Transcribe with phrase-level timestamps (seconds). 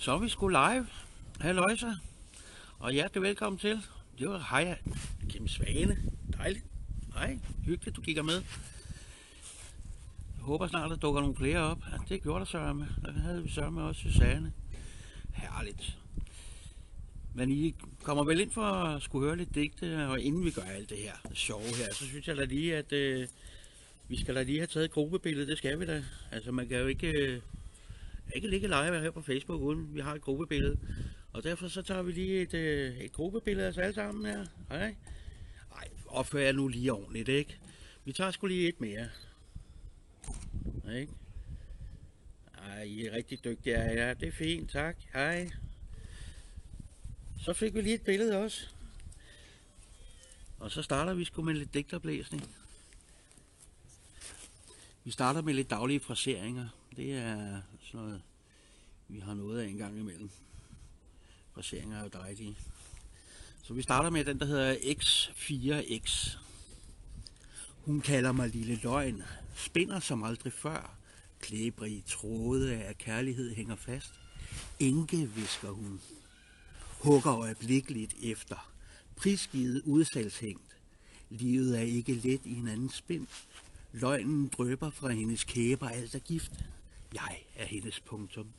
[0.00, 0.86] Så er vi sgu live.
[1.40, 1.86] Halløjsa.
[2.78, 3.80] Og hjertelig velkommen til.
[4.18, 4.78] Det var hej,
[5.28, 5.96] Kim Svane.
[6.36, 6.64] Dejligt.
[7.14, 8.34] Hej, hyggeligt, du kigger med.
[10.36, 11.78] Jeg håber snart, der dukker nogle flere op.
[11.92, 12.88] Ja, det gjorde der Sørme.
[13.04, 14.52] Der havde vi Sørme også Susanne.
[15.34, 15.98] Herligt.
[17.34, 20.62] Men I kommer vel ind for at skulle høre lidt digte, og inden vi gør
[20.62, 23.28] alt det her sjove her, så synes jeg da lige, at øh,
[24.08, 25.46] vi skal da lige have taget et gruppebillede.
[25.46, 26.04] Det skal vi da.
[26.30, 27.40] Altså, man kan jo ikke, øh,
[28.34, 30.78] ikke ligge live her på Facebook, uden vi har et gruppebillede.
[31.32, 34.46] Og derfor så tager vi lige et, øh, et gruppebillede af os alle sammen her.
[34.68, 34.96] Hej.
[35.76, 37.58] Ej, opfører jeg nu lige ordentligt, ikke?
[38.04, 39.08] Vi tager sgu lige et mere.
[40.94, 41.12] Ikke?
[42.58, 43.78] Ej, I er rigtig dygtige.
[43.78, 44.96] Ja, ja, det er fint, tak.
[45.12, 45.50] Hej.
[47.40, 48.68] Så fik vi lige et billede også.
[50.58, 52.54] Og så starter vi sgu med lidt digterblæsning.
[55.04, 56.68] Vi starter med lidt daglige fraseringer.
[56.96, 58.22] Det er sådan noget,
[59.08, 60.30] vi har noget af en gang imellem.
[61.54, 62.56] Fraseringer er jo dejlige.
[63.62, 66.38] Så vi starter med den, der hedder X4X.
[67.84, 69.22] Hun kalder mig lille løgn,
[69.56, 70.96] spinder som aldrig før.
[71.40, 74.14] Klæbrige tråde af kærlighed hænger fast.
[74.80, 76.00] Enke, visker hun.
[77.00, 78.72] Hugger øjeblikkeligt efter.
[79.16, 80.76] Prisgivet udsalgshængt.
[81.30, 83.26] Livet er ikke let i en anden spind.
[83.92, 86.52] Løgnen drøber fra hendes kæber, alt er gift.
[87.14, 88.52] Jeg er hendes punktum.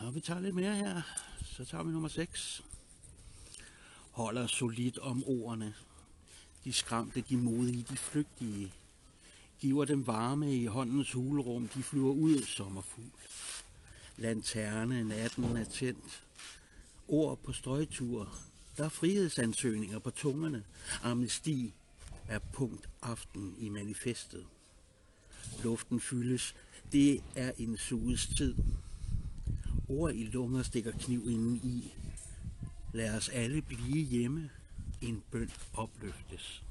[0.00, 1.02] Og vi tager lidt mere her.
[1.44, 2.64] Så tager vi nummer 6.
[4.10, 5.74] Holder solidt om ordene.
[6.64, 8.72] De skræmte, de modige, de flygtige.
[9.58, 11.68] Giver dem varme i håndens hulrum.
[11.68, 13.10] De flyver ud sommerfugl.
[14.16, 16.24] Lanterne, natten er tændt.
[17.08, 18.38] Ord på strøgtur.
[18.76, 20.64] Der er frihedsansøgninger på tungerne.
[21.02, 21.74] Amnesti
[22.28, 24.46] er punkt aften i manifestet.
[25.64, 26.54] Luften fyldes.
[26.92, 28.54] Det er en suges tid.
[29.88, 31.94] Ord i lunger stikker kniv inden i.
[32.92, 34.50] Lad os alle blive hjemme.
[35.00, 36.62] En bøn opløftes.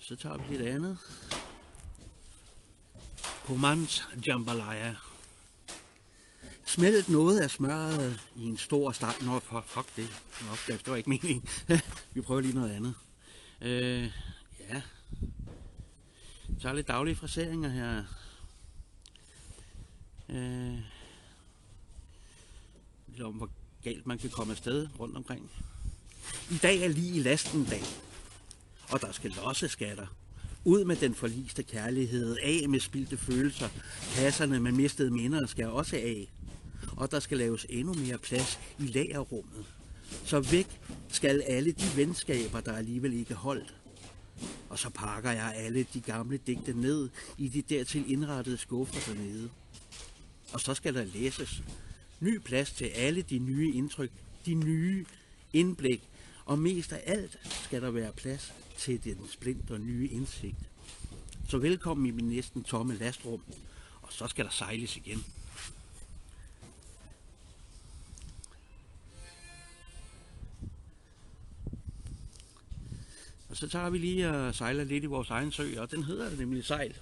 [0.00, 0.98] Så tager vi et andet.
[3.46, 4.94] Pomans jambalaya
[6.72, 9.24] smeltet noget af smøret i en stor stang.
[9.24, 10.08] Nå, fuck, fuck det.
[10.40, 11.48] Nå, det var ikke meningen.
[12.14, 12.94] vi prøver lige noget andet.
[13.60, 14.10] Øh,
[14.60, 14.82] ja.
[16.60, 18.04] Så er lidt daglige fraseringer her.
[20.28, 20.78] Øh,
[23.08, 23.50] lidt om, hvor
[23.84, 25.50] galt man kan komme afsted rundt omkring.
[26.50, 27.82] I dag er lige i lasten dag,
[28.88, 30.06] og der skal losse skatter.
[30.64, 33.68] Ud med den forliste kærlighed, af med spildte følelser.
[34.14, 36.28] Kasserne med mistede minder skal også af.
[36.96, 39.66] Og der skal laves endnu mere plads i lagerrummet.
[40.24, 43.74] Så væk skal alle de venskaber, der alligevel ikke holdt.
[44.68, 49.50] Og så pakker jeg alle de gamle digte ned i de dertil indrettede skuffer dernede.
[50.52, 51.62] Og så skal der læses.
[52.20, 54.10] Ny plads til alle de nye indtryk,
[54.46, 55.04] de nye
[55.52, 56.02] indblik.
[56.44, 60.56] Og mest af alt skal der være plads til den splinter nye indsigt.
[61.48, 63.42] Så velkommen i min næsten tomme lastrum.
[64.02, 65.24] Og så skal der sejles igen.
[73.52, 76.36] Og så tager vi lige og sejler lidt i vores egen sø, og den hedder
[76.36, 76.96] nemlig Sejl.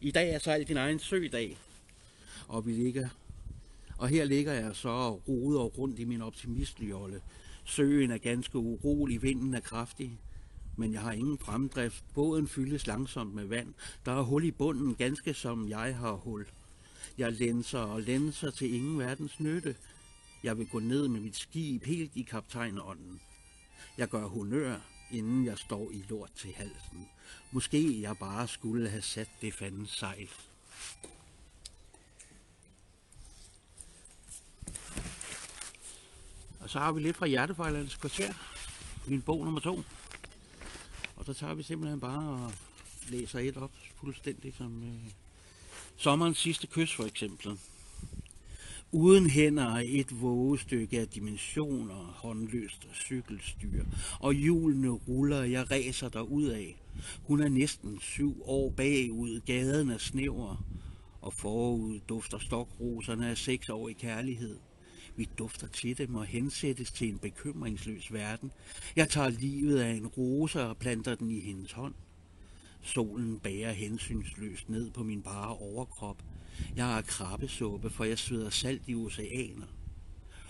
[0.00, 1.58] I dag er Sejl din egen sø-dag.
[2.48, 3.08] og vi ligger
[3.98, 7.20] og her ligger jeg så og roder rundt i min optimistjolle.
[7.64, 10.18] Søen er ganske urolig, vinden er kraftig,
[10.76, 12.04] men jeg har ingen fremdrift.
[12.14, 13.74] Båden fyldes langsomt med vand.
[14.04, 16.46] Der er hul i bunden, ganske som jeg har hul.
[17.18, 19.76] Jeg lænser og lænser til ingen verdens nytte.
[20.42, 23.20] Jeg vil gå ned med mit skib helt i kaptajnånden.
[23.98, 27.08] Jeg gør honør, inden jeg står i lort til halsen.
[27.50, 30.28] Måske jeg bare skulle have sat det fanden sejl.
[36.60, 38.32] Og så har vi lidt fra Hjertefejlernes kvarter,
[39.06, 39.82] min bog nummer to.
[41.16, 42.52] Og så tager vi simpelthen bare og
[43.08, 45.12] læser et op, fuldstændig som øh,
[45.96, 47.58] sommerens sidste kys for eksempel.
[48.92, 53.84] Uden hænder er et vågestykke af dimensioner, håndløst og cykelstyr,
[54.20, 56.82] og hjulene ruller, jeg ræser der ud af.
[57.22, 60.64] Hun er næsten syv år bagud, gaden er snæver,
[61.20, 64.58] og forud dufter stokroserne af seks år i kærlighed.
[65.16, 68.50] Vi dufter til dem og hensættes til en bekymringsløs verden.
[68.96, 71.94] Jeg tager livet af en rose og planter den i hendes hånd.
[72.82, 76.22] Solen bærer hensynsløst ned på min bare overkrop.
[76.76, 79.66] Jeg har krabbesuppe, for jeg sveder salt i oceaner.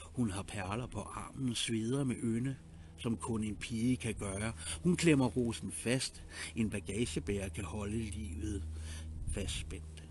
[0.05, 2.56] Hun har perler på armen, sveder med ynde.
[2.99, 4.52] som kun en pige kan gøre.
[4.82, 6.23] Hun klemmer rosen fast.
[6.56, 8.64] En bagagebærer kan holde livet
[9.35, 10.05] fastspændt.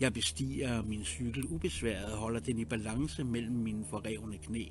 [0.00, 4.64] Jeg bestiger min cykel ubesværet og holder den i balance mellem mine forrevne knæ.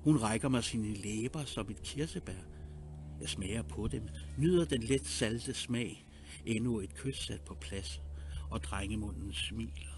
[0.00, 2.42] Hun rækker mig sine læber som et kirsebær.
[3.20, 4.08] Jeg smager på dem,
[4.38, 6.06] nyder den let salte smag,
[6.46, 8.00] endnu et kys sat på plads,
[8.54, 9.94] og drengemunden smiler.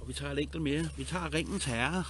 [0.00, 0.88] Og vi tager et enkelt mere.
[0.96, 2.04] Vi tager ringens herre.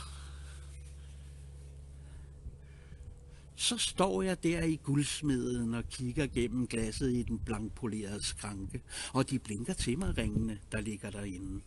[3.57, 8.83] Så står jeg der i guldsmeden og kigger gennem glasset i den blankpolerede skranke,
[9.13, 11.63] og de blinker til mig ringene, der ligger derinde.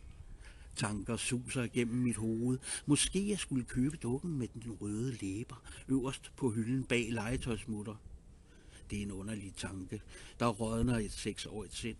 [0.76, 2.60] Tanker suser gennem mit hoved.
[2.86, 7.96] Måske jeg skulle købe dukken med den røde læber øverst på hylden bag legetøjsmutter.
[8.90, 10.02] Det er en underlig tanke,
[10.40, 11.98] der rådner et seksårigt sind.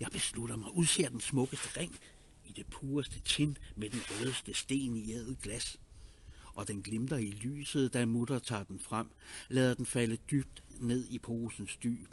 [0.00, 1.96] Jeg beslutter mig, udser den smukkeste ring
[2.44, 5.80] i det pureste tin med den rødeste sten i ædet glas.
[6.54, 9.10] Og den glimter i lyset, da mutter tager den frem,
[9.48, 12.08] lader den falde dybt ned i posens dyb.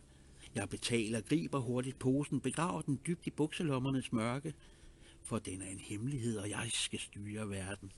[0.55, 4.53] Jeg betaler, griber hurtigt posen, begraver den dybt i bukselommernes mørke,
[5.23, 7.91] for den er en hemmelighed, og jeg skal styre verden.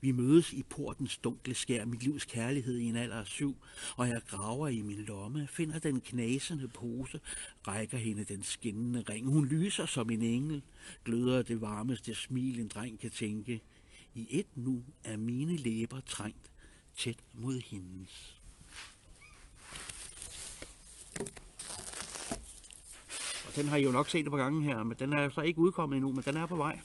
[0.00, 3.56] Vi mødes i portens dunkle skær, mit livs kærlighed i en alder af syv,
[3.96, 7.20] og jeg graver i min lomme, finder den knasende pose,
[7.68, 9.26] rækker hende den skinnende ring.
[9.26, 10.62] Hun lyser som en engel,
[11.04, 13.60] gløder det varmeste smil, en dreng kan tænke.
[14.14, 16.50] I et nu er mine læber trængt
[16.96, 18.40] tæt mod hendes.
[23.56, 25.58] Den har I jo nok set et par gange her, men den er så ikke
[25.58, 26.80] udkommet endnu, men den er på vej.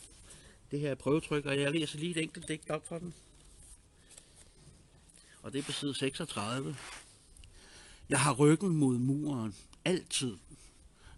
[0.71, 3.13] Det her er prøvetryk, og jeg læser lige et enkelt digt op for den.
[5.41, 6.75] Og det er på side 36.
[8.09, 10.38] Jeg har ryggen mod muren, altid,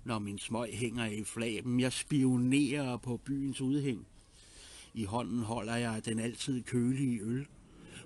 [0.04, 1.80] når min smøg hænger i flaben.
[1.80, 4.08] Jeg spionerer på byens udhæng.
[4.94, 7.48] I hånden holder jeg den altid kølige øl.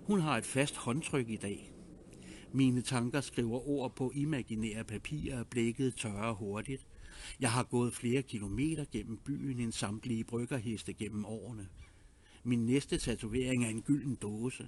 [0.01, 1.71] Hun har et fast håndtryk i dag.
[2.51, 6.85] Mine tanker skriver ord på imaginære papirer, blikket tørrer hurtigt.
[7.39, 11.67] Jeg har gået flere kilometer gennem byen end samtlige bryggerheste gennem årene.
[12.43, 14.67] Min næste tatovering er en gylden dåse.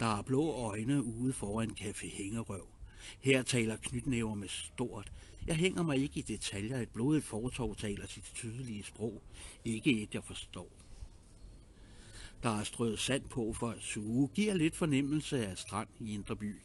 [0.00, 2.66] Der er blå øjne ude foran Café Hængerøv.
[3.20, 5.12] Her taler knytnæver med stort.
[5.46, 6.80] Jeg hænger mig ikke i detaljer.
[6.80, 9.22] Et blodet fortov taler sit tydelige sprog.
[9.64, 10.68] Ikke et, jeg forstår.
[12.42, 14.28] Der er strøget sand på for at suge.
[14.34, 16.56] Giver lidt fornemmelse af strand i Indre By.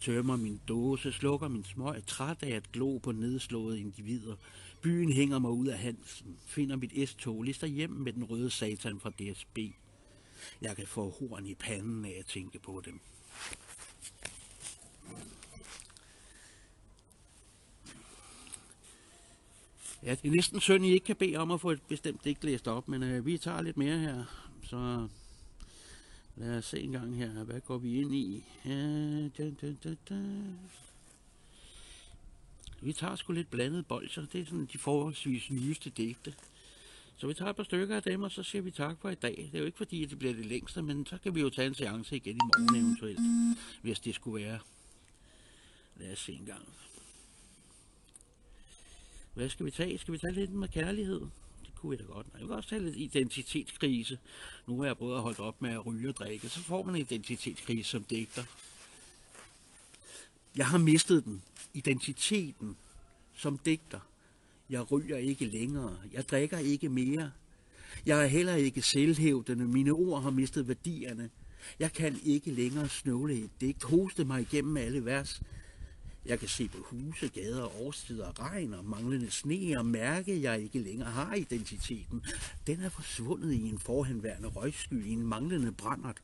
[0.00, 4.36] Tømmer min dåse, slukker min smøg, træt af at glo på nedslåede individer.
[4.82, 9.00] Byen hænger mig ud af halsen, finder mit S-tog, lister hjem med den røde satan
[9.00, 9.58] fra DSB.
[10.62, 13.00] Jeg kan få horn i panden af at tænke på dem.
[20.02, 22.44] Ja, det er næsten synd, I ikke kan bede om at få et bestemt digt
[22.44, 24.24] læst op, men øh, vi tager lidt mere her.
[24.62, 25.08] Så
[26.36, 28.44] lad os se en gang her, hvad går vi ind i?
[28.64, 30.22] Ja, da, da, da, da.
[32.80, 34.26] Vi tager sgu lidt blandet bolcher.
[34.32, 36.34] Det er sådan de forholdsvis nyeste digte.
[37.16, 39.14] Så vi tager et par stykker af dem, og så siger vi tak for i
[39.14, 39.36] dag.
[39.36, 41.50] Det er jo ikke fordi, at det bliver det længste, men så kan vi jo
[41.50, 43.20] tage en seance igen i morgen eventuelt,
[43.82, 44.58] hvis det skulle være.
[45.96, 46.68] Lad os se en gang.
[49.34, 49.98] Hvad skal vi tage?
[49.98, 51.20] Skal vi tage lidt med kærlighed?
[51.80, 52.26] Kunne vi da godt.
[52.38, 54.18] Jeg kan også have lidt identitetskrise.
[54.66, 57.00] Nu har jeg både holdt op med at ryge og drikke, så får man en
[57.00, 58.44] identitetskrise som digter.
[60.56, 61.42] Jeg har mistet den.
[61.74, 62.76] Identiteten
[63.34, 64.00] som digter.
[64.70, 65.96] Jeg ryger ikke længere.
[66.12, 67.30] Jeg drikker ikke mere.
[68.06, 69.64] Jeg er heller ikke selvhævdende.
[69.64, 71.30] Mine ord har mistet værdierne.
[71.78, 75.42] Jeg kan ikke længere snøvle et digt, hoste mig igennem alle vers.
[76.26, 80.60] Jeg kan se på huse, gader, årstider, regn og manglende sne og mærke, at jeg
[80.60, 82.24] ikke længere har identiteten.
[82.66, 86.22] Den er forsvundet i en forhenværende røgsky, i en manglende brændert,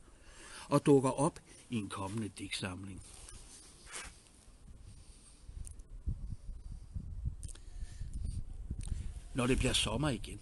[0.69, 1.41] og dukker op
[1.71, 3.03] i en kommende digtsamling.
[9.35, 10.41] Når det bliver sommer igen,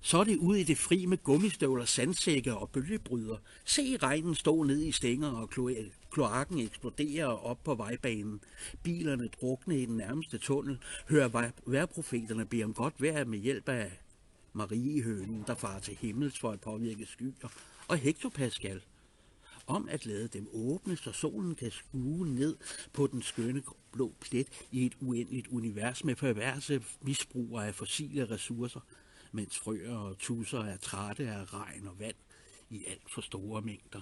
[0.00, 3.36] så er det ud i det fri med gummistøvler, sandsække og bølgebryder.
[3.64, 5.50] Se regnen stå ned i stænger og
[6.14, 8.40] kloakken eksploderer op på vejbanen.
[8.82, 10.78] Bilerne drukne i den nærmeste tunnel.
[11.08, 14.00] Hører vejrprofeterne bede om godt vejr med hjælp af
[14.52, 17.48] Mariehønen, der farer til himmels for at påvirke skyer.
[17.88, 18.82] Og Hektopascal
[19.66, 22.56] om at lade dem åbne, så solen kan skue ned
[22.92, 28.80] på den skønne blå plet i et uendeligt univers med perverse misbrugere af fossile ressourcer–
[29.34, 32.14] mens frøer og tusser er trætte af regn og vand
[32.70, 34.00] i alt for store mængder.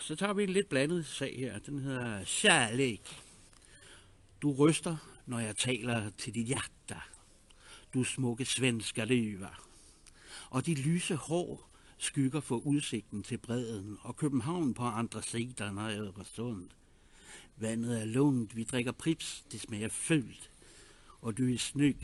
[0.00, 1.58] Så tager vi en lidt blandet sag her.
[1.58, 3.02] Den hedder Kærlæg.
[4.42, 7.00] Du ryster, når jeg taler til dit hjerte.
[7.94, 9.68] Du smukke svenske løver.
[10.50, 15.98] Og dit lyse hår skygger for udsigten til bredden, og København på andre sider af
[15.98, 16.68] Øresund.
[17.56, 20.50] Vandet er lunt, vi drikker prips, det smager følt.
[21.20, 21.96] Og du er snyg,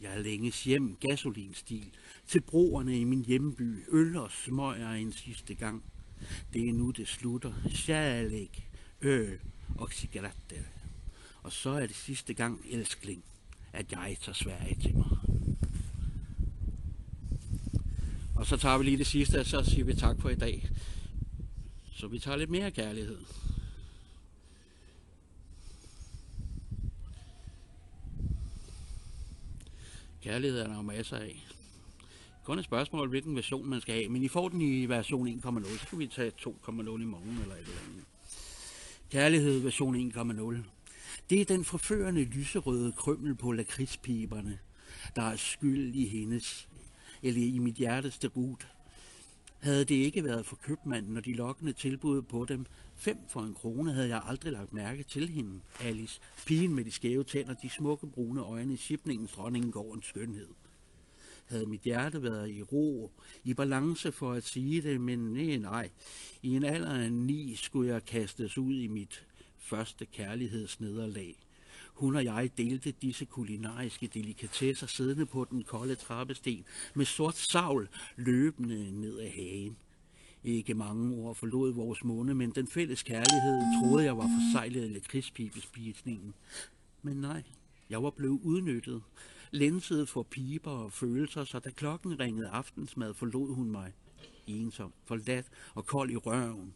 [0.00, 1.90] jeg længes hjem, gasolinstil,
[2.26, 5.84] til broerne i min hjemby, øl og smøger en sidste gang.
[6.52, 7.52] Det er nu, det slutter.
[7.74, 8.68] Kærlæg,
[9.00, 9.38] øl
[9.78, 10.62] og cigaretter.
[11.42, 13.24] Og så er det sidste gang, elskling,
[13.72, 15.18] at jeg tager Sverige til mig.
[18.34, 20.70] Og så tager vi lige det sidste, og så siger vi tak for i dag.
[21.92, 23.18] Så vi tager lidt mere kærlighed.
[30.22, 31.46] Kærlighed er der jo masser af.
[32.50, 34.08] Kun et spørgsmål, hvilken version man skal have.
[34.08, 36.48] Men I får den i version 1.0, så kan vi tage 2.0
[37.02, 38.04] i morgen eller et eller andet.
[39.10, 40.56] Kærlighed version 1.0.
[41.30, 44.58] Det er den forførende lyserøde krømmel på lakridspiberne,
[45.16, 46.68] der er skyld i hendes,
[47.22, 48.68] eller i mit hjertes debut.
[49.58, 52.66] Havde det ikke været for købmanden og de lokkende tilbud på dem,
[52.96, 56.20] fem for en krone, havde jeg aldrig lagt mærke til hende, Alice.
[56.46, 60.48] Pigen med de skæve tænder, de smukke brune øjne, shipningens dronningen går en skønhed.
[61.50, 63.10] Havde mit hjerte været i ro,
[63.44, 65.90] i balance for at sige det, men nej, nej.
[66.42, 69.26] I en alder af ni skulle jeg kastes ud i mit
[69.58, 71.36] første kærlighedsnederlag.
[71.94, 76.64] Hun og jeg delte disse kulinariske delikatesser siddende på den kolde trappesten
[76.94, 79.76] med sort savl løbende ned ad hagen.
[80.44, 84.92] Ikke mange ord forlod vores munde, men den fælles kærlighed troede jeg var forsejlet af
[84.92, 86.34] lakridspibespisningen.
[87.02, 87.42] Men nej,
[87.90, 89.02] jeg var blevet udnyttet,
[89.50, 93.92] Lænsede for piber og følelser, så da klokken ringede aftensmad, forlod hun mig.
[94.46, 96.74] Ensom, forladt og kold i røven.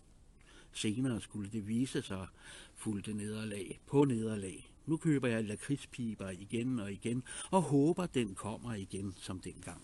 [0.73, 2.27] Senere skulle det vise sig
[2.75, 4.71] fulgte nederlag på nederlag.
[4.87, 9.83] Nu køber jeg lakridspiber igen og igen, og håber, den kommer igen som dengang.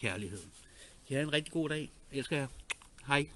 [0.00, 0.50] Kærligheden.
[1.10, 1.92] Ja, en rigtig god dag.
[2.10, 2.46] Elsker jer.
[3.06, 3.28] Hej.